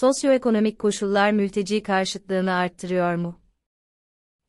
Sosyoekonomik 0.00 0.78
koşullar 0.78 1.32
mülteci 1.32 1.82
karşıtlığını 1.82 2.52
arttırıyor 2.52 3.14
mu? 3.14 3.40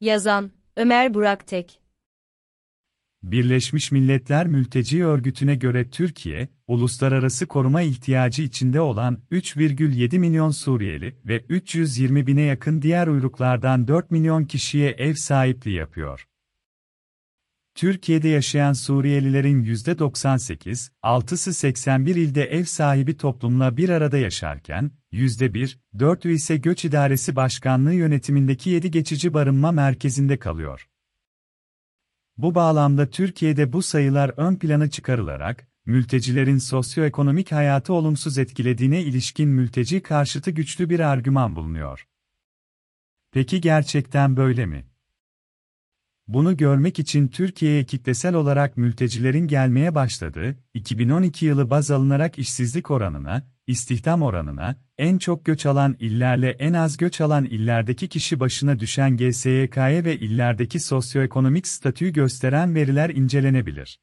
Yazan, 0.00 0.50
Ömer 0.76 1.14
Burak 1.14 1.46
Tek 1.46 1.80
Birleşmiş 3.22 3.92
Milletler 3.92 4.46
Mülteci 4.46 5.04
Örgütü'ne 5.04 5.54
göre 5.54 5.90
Türkiye, 5.90 6.48
uluslararası 6.66 7.46
koruma 7.46 7.82
ihtiyacı 7.82 8.42
içinde 8.42 8.80
olan 8.80 9.18
3,7 9.32 10.18
milyon 10.18 10.50
Suriyeli 10.50 11.16
ve 11.24 11.44
320 11.48 12.26
bine 12.26 12.42
yakın 12.42 12.82
diğer 12.82 13.06
uyruklardan 13.06 13.88
4 13.88 14.10
milyon 14.10 14.44
kişiye 14.44 14.90
ev 14.90 15.14
sahipliği 15.14 15.76
yapıyor. 15.76 16.29
Türkiye'de 17.74 18.28
yaşayan 18.28 18.72
Suriyelilerin 18.72 19.64
%98, 19.64 20.90
6'sı 21.02 21.54
81 21.54 22.16
ilde 22.16 22.44
ev 22.44 22.64
sahibi 22.64 23.16
toplumla 23.16 23.76
bir 23.76 23.88
arada 23.88 24.18
yaşarken, 24.18 24.90
%1, 25.12 25.76
4'ü 25.94 26.32
ise 26.32 26.56
Göç 26.56 26.84
İdaresi 26.84 27.36
Başkanlığı 27.36 27.94
yönetimindeki 27.94 28.70
7 28.70 28.90
geçici 28.90 29.34
barınma 29.34 29.72
merkezinde 29.72 30.38
kalıyor. 30.38 30.88
Bu 32.36 32.54
bağlamda 32.54 33.10
Türkiye'de 33.10 33.72
bu 33.72 33.82
sayılar 33.82 34.32
ön 34.36 34.56
plana 34.56 34.90
çıkarılarak, 34.90 35.68
mültecilerin 35.86 36.58
sosyoekonomik 36.58 37.52
hayatı 37.52 37.92
olumsuz 37.92 38.38
etkilediğine 38.38 39.02
ilişkin 39.02 39.48
mülteci 39.48 40.02
karşıtı 40.02 40.50
güçlü 40.50 40.90
bir 40.90 41.00
argüman 41.00 41.56
bulunuyor. 41.56 42.06
Peki 43.32 43.60
gerçekten 43.60 44.36
böyle 44.36 44.66
mi? 44.66 44.89
Bunu 46.32 46.56
görmek 46.56 46.98
için 46.98 47.28
Türkiye'ye 47.28 47.84
kitlesel 47.84 48.34
olarak 48.34 48.76
mültecilerin 48.76 49.46
gelmeye 49.46 49.94
başladığı, 49.94 50.56
2012 50.74 51.46
yılı 51.46 51.70
baz 51.70 51.90
alınarak 51.90 52.38
işsizlik 52.38 52.90
oranına, 52.90 53.46
istihdam 53.66 54.22
oranına, 54.22 54.76
en 54.98 55.18
çok 55.18 55.44
göç 55.44 55.66
alan 55.66 55.96
illerle 56.00 56.50
en 56.50 56.72
az 56.72 56.96
göç 56.96 57.20
alan 57.20 57.44
illerdeki 57.44 58.08
kişi 58.08 58.40
başına 58.40 58.78
düşen 58.80 59.16
GSYK'ye 59.16 60.04
ve 60.04 60.18
illerdeki 60.18 60.80
sosyoekonomik 60.80 61.66
statüyü 61.66 62.12
gösteren 62.12 62.74
veriler 62.74 63.10
incelenebilir. 63.10 64.00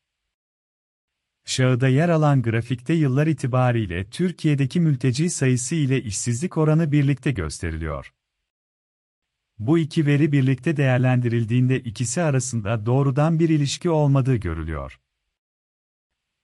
Şahıda 1.45 1.87
yer 1.87 2.09
alan 2.09 2.41
grafikte 2.41 2.93
yıllar 2.93 3.27
itibariyle 3.27 4.09
Türkiye'deki 4.09 4.79
mülteci 4.79 5.29
sayısı 5.29 5.75
ile 5.75 6.01
işsizlik 6.01 6.57
oranı 6.57 6.91
birlikte 6.91 7.31
gösteriliyor. 7.31 8.16
Bu 9.59 9.79
iki 9.79 10.05
veri 10.05 10.31
birlikte 10.31 10.77
değerlendirildiğinde 10.77 11.79
ikisi 11.79 12.21
arasında 12.21 12.85
doğrudan 12.85 13.39
bir 13.39 13.49
ilişki 13.49 13.89
olmadığı 13.89 14.35
görülüyor. 14.35 14.99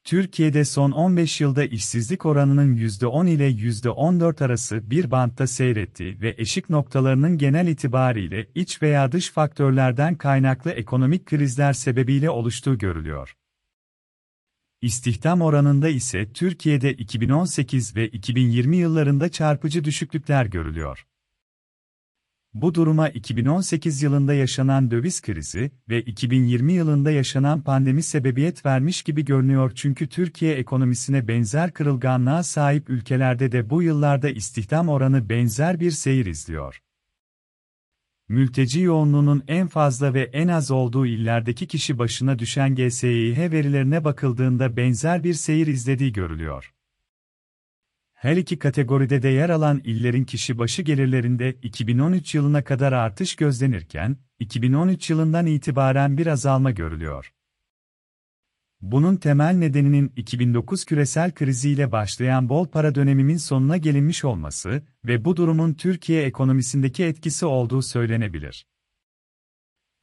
Türkiye'de 0.04 0.66
son 0.66 0.92
15 0.92 1.42
yılda 1.42 1.66
işsizlik 1.66 2.26
oranının 2.26 2.76
%10 2.76 3.30
ile 3.30 3.50
%14 3.50 4.46
arası 4.46 4.92
bir 4.92 5.12
bantta 5.12 5.48
seyretti 5.48 6.22
ve 6.22 6.36
eşik 6.38 6.70
noktalarının 6.70 7.38
genel 7.38 7.68
itibariyle 7.68 8.48
iç 8.56 8.82
veya 8.82 9.12
dış 9.12 9.30
faktörlerden 9.30 10.16
kaynaklı 10.16 10.72
ekonomik 10.72 11.26
krizler 11.26 11.74
sebebiyle 11.74 12.30
oluştuğu 12.30 12.78
görülüyor. 12.78 13.36
İstihdam 14.82 15.42
oranında 15.42 15.90
ise 15.90 16.34
Türkiye'de 16.34 16.94
2018 16.94 17.96
ve 17.96 18.08
2020 18.08 18.78
yıllarında 18.78 19.30
çarpıcı 19.30 19.84
düşüklükler 19.84 20.46
görülüyor. 20.46 21.06
Bu 22.54 22.76
duruma 22.76 23.10
2018 23.10 24.02
yılında 24.02 24.34
yaşanan 24.34 24.92
döviz 24.92 25.22
krizi 25.22 25.72
ve 25.90 26.02
2020 26.02 26.74
yılında 26.74 27.12
yaşanan 27.12 27.62
pandemi 27.62 28.04
sebebiyet 28.04 28.66
vermiş 28.66 29.04
gibi 29.04 29.26
görünüyor 29.26 29.72
çünkü 29.76 30.10
Türkiye 30.10 30.56
ekonomisine 30.56 31.28
benzer 31.28 31.74
kırılganlığa 31.74 32.44
sahip 32.44 32.90
ülkelerde 32.90 33.52
de 33.52 33.70
bu 33.70 33.84
yıllarda 33.84 34.30
istihdam 34.30 34.90
oranı 34.90 35.30
benzer 35.30 35.80
bir 35.80 35.92
seyir 35.92 36.26
izliyor. 36.26 36.80
Mülteci 38.30 38.82
yoğunluğunun 38.82 39.44
en 39.48 39.68
fazla 39.68 40.14
ve 40.14 40.22
en 40.22 40.48
az 40.48 40.72
olduğu 40.72 41.06
illerdeki 41.06 41.68
kişi 41.68 42.00
başına 42.00 42.40
düşen 42.40 42.76
GSİH 42.76 43.38
verilerine 43.38 44.04
bakıldığında 44.04 44.78
benzer 44.78 45.24
bir 45.24 45.34
seyir 45.34 45.68
izlediği 45.68 46.14
görülüyor. 46.14 46.74
Her 48.24 48.38
iki 48.38 48.60
kategoride 48.60 49.22
de 49.22 49.30
yer 49.30 49.50
alan 49.50 49.82
illerin 49.84 50.24
kişi 50.24 50.58
başı 50.58 50.82
gelirlerinde 50.82 51.56
2013 51.64 52.36
yılına 52.36 52.64
kadar 52.64 52.94
artış 52.94 53.36
gözlenirken, 53.36 54.18
2013 54.40 55.10
yılından 55.10 55.46
itibaren 55.46 56.18
bir 56.18 56.28
azalma 56.28 56.72
görülüyor. 56.72 57.34
Bunun 58.82 59.16
temel 59.16 59.54
nedeninin 59.54 60.14
2009 60.16 60.86
küresel 60.86 61.32
kriziyle 61.32 61.92
başlayan 61.92 62.50
bol 62.50 62.68
para 62.68 62.96
dönemimin 62.96 63.38
sonuna 63.38 63.78
gelinmiş 63.78 64.26
olması 64.26 64.84
ve 65.06 65.26
bu 65.26 65.38
durumun 65.38 65.74
Türkiye 65.74 66.24
ekonomisindeki 66.24 67.04
etkisi 67.04 67.46
olduğu 67.46 67.82
söylenebilir. 67.82 68.66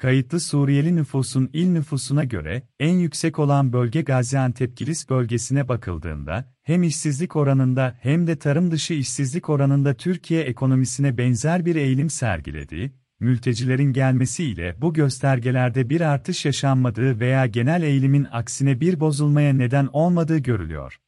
Kayıtlı 0.01 0.41
Suriyeli 0.41 0.97
nüfusun 0.97 1.51
il 1.53 1.69
nüfusuna 1.69 2.25
göre 2.25 2.63
en 2.79 2.95
yüksek 2.95 3.39
olan 3.39 3.73
bölge 3.73 4.01
Gaziantep-Kilis 4.01 5.09
bölgesine 5.09 5.69
bakıldığında 5.69 6.55
hem 6.63 6.83
işsizlik 6.83 7.37
oranında 7.37 7.99
hem 8.01 8.27
de 8.27 8.39
tarım 8.39 8.71
dışı 8.71 8.95
işsizlik 8.95 9.49
oranında 9.49 9.95
Türkiye 9.95 10.43
ekonomisine 10.43 11.19
benzer 11.19 11.67
bir 11.67 11.77
eğilim 11.77 12.11
sergiledi. 12.11 12.93
Mültecilerin 13.21 13.93
gelmesiyle 13.93 14.77
bu 14.81 14.95
göstergelerde 14.95 15.91
bir 15.91 16.01
artış 16.01 16.45
yaşanmadığı 16.45 17.21
veya 17.21 17.47
genel 17.47 17.83
eğilimin 17.83 18.27
aksine 18.33 18.81
bir 18.81 19.01
bozulmaya 19.01 19.53
neden 19.53 19.89
olmadığı 19.93 20.39
görülüyor. 20.39 21.01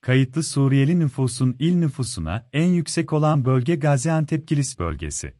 Kayıtlı 0.00 0.42
Suriyeli 0.42 0.98
nüfusun 0.98 1.56
il 1.58 1.74
nüfusuna 1.74 2.48
en 2.52 2.68
yüksek 2.68 3.12
olan 3.12 3.44
bölge 3.44 3.74
Gaziantep-Kilis 3.74 4.78
bölgesi. 4.78 5.39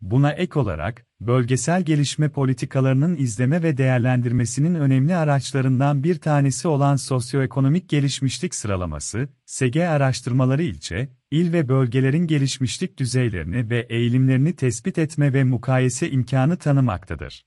Buna 0.00 0.32
ek 0.32 0.58
olarak, 0.58 1.06
bölgesel 1.20 1.82
gelişme 1.82 2.28
politikalarının 2.28 3.16
izleme 3.16 3.62
ve 3.62 3.76
değerlendirmesinin 3.76 4.74
önemli 4.74 5.16
araçlarından 5.16 6.04
bir 6.04 6.18
tanesi 6.18 6.68
olan 6.68 6.96
sosyoekonomik 6.96 7.88
gelişmişlik 7.88 8.54
sıralaması, 8.54 9.28
SG 9.44 9.76
araştırmaları 9.76 10.62
ilçe, 10.62 11.08
il 11.30 11.52
ve 11.52 11.68
bölgelerin 11.68 12.26
gelişmişlik 12.26 12.98
düzeylerini 12.98 13.70
ve 13.70 13.86
eğilimlerini 13.88 14.56
tespit 14.56 14.98
etme 14.98 15.32
ve 15.32 15.44
mukayese 15.44 16.10
imkanı 16.10 16.56
tanımaktadır. 16.56 17.44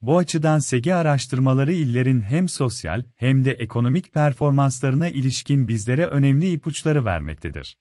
Bu 0.00 0.18
açıdan 0.18 0.58
SEGE 0.58 0.94
araştırmaları 0.94 1.72
illerin 1.72 2.20
hem 2.20 2.48
sosyal 2.48 3.02
hem 3.16 3.44
de 3.44 3.52
ekonomik 3.52 4.12
performanslarına 4.12 5.08
ilişkin 5.08 5.68
bizlere 5.68 6.06
önemli 6.06 6.52
ipuçları 6.52 7.04
vermektedir. 7.04 7.76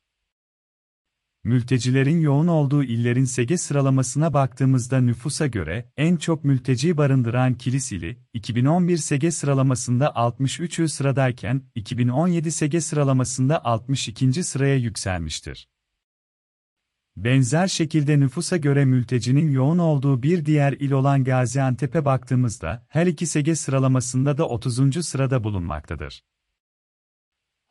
Mültecilerin 1.45 2.22
yoğun 2.22 2.47
olduğu 2.47 2.83
illerin 2.83 3.25
SEGE 3.25 3.57
sıralamasına 3.57 4.33
baktığımızda 4.33 5.01
nüfusa 5.01 5.47
göre 5.47 5.91
en 5.97 6.16
çok 6.16 6.44
mülteci 6.44 6.97
barındıran 6.97 7.53
Kilis 7.53 7.91
ili, 7.91 8.19
2011 8.33 8.97
SEGE 8.97 9.31
sıralamasında 9.31 10.16
63. 10.16 10.91
sıradayken, 10.91 11.61
2017 11.75 12.51
SEGE 12.51 12.81
sıralamasında 12.81 13.66
62. 13.66 14.44
sıraya 14.44 14.75
yükselmiştir. 14.75 15.69
Benzer 17.17 17.67
şekilde 17.67 18.19
nüfusa 18.19 18.57
göre 18.57 18.85
mültecinin 18.85 19.51
yoğun 19.51 19.78
olduğu 19.78 20.23
bir 20.23 20.45
diğer 20.45 20.73
il 20.73 20.91
olan 20.91 21.23
Gaziantep'e 21.23 22.05
baktığımızda 22.05 22.85
her 22.89 23.07
iki 23.07 23.25
SEGE 23.25 23.55
sıralamasında 23.55 24.38
da 24.38 24.47
30. 24.47 25.05
sırada 25.05 25.44
bulunmaktadır. 25.44 26.22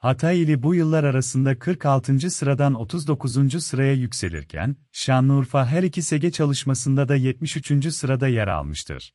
Hatay 0.05 0.43
ili 0.43 0.63
bu 0.63 0.75
yıllar 0.75 1.05
arasında 1.05 1.59
46. 1.59 2.31
sıradan 2.31 2.75
39. 2.75 3.65
sıraya 3.65 3.93
yükselirken, 3.93 4.77
Şanlıurfa 4.93 5.67
her 5.67 5.83
iki 5.83 6.03
SEGE 6.03 6.31
çalışmasında 6.31 7.09
da 7.09 7.17
73. 7.17 7.93
sırada 7.95 8.29
yer 8.29 8.49
almıştır. 8.49 9.15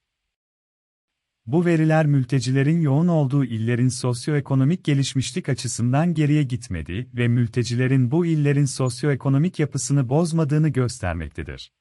Bu 1.46 1.66
veriler 1.66 2.06
mültecilerin 2.06 2.82
yoğun 2.82 3.08
olduğu 3.08 3.46
illerin 3.46 3.88
sosyoekonomik 3.88 4.84
gelişmişlik 4.84 5.50
açısından 5.50 6.14
geriye 6.14 6.44
gitmedi 6.44 7.10
ve 7.14 7.28
mültecilerin 7.28 8.12
bu 8.12 8.26
illerin 8.26 8.66
sosyoekonomik 8.66 9.60
yapısını 9.60 10.10
bozmadığını 10.10 10.70
göstermektedir. 10.70 11.72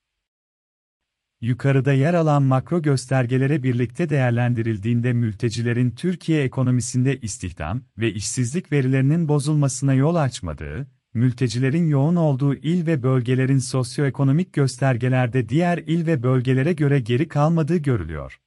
Yukarıda 1.40 1.93
yer 1.93 2.14
alan 2.14 2.43
makro 2.43 2.82
göstergelere 2.82 3.62
birlikte 3.62 4.08
değerlendirildiğinde 4.08 5.12
mültecilerin 5.12 5.90
Türkiye 5.90 6.43
ekonomisinde 6.43 7.20
istihdam 7.20 7.82
ve 7.99 8.12
işsizlik 8.12 8.73
verilerinin 8.73 9.29
bozulmasına 9.29 9.94
yol 9.94 10.14
açmadığı, 10.14 10.87
mültecilerin 11.14 11.88
yoğun 11.88 12.17
olduğu 12.17 12.55
il 12.55 12.87
ve 12.87 13.02
bölgelerin 13.02 13.58
sosyoekonomik 13.58 14.52
göstergelerde 14.52 15.49
diğer 15.49 15.79
il 15.79 16.06
ve 16.06 16.23
bölgelere 16.23 16.73
göre 16.73 17.00
geri 17.00 17.29
kalmadığı 17.29 17.76
görülüyor. 17.76 18.38